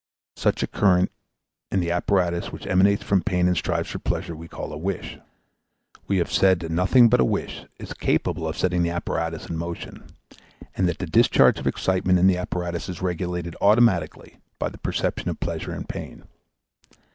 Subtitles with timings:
[0.35, 1.11] Such a current
[1.69, 5.19] in the apparatus which emanates from pain and strives for pleasure we call a wish.
[6.07, 9.57] We have said that nothing but a wish is capable of setting the apparatus in
[9.57, 10.05] motion,
[10.73, 15.29] and that the discharge of excitement in the apparatus is regulated automatically by the perception
[15.29, 16.23] of pleasure and pain.